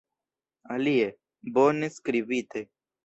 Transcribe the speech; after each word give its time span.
Alie, 0.75 1.05
bone 1.59 1.91
skribite! 1.99 2.65